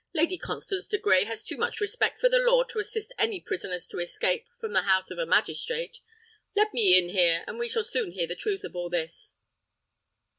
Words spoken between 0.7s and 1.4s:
de Grey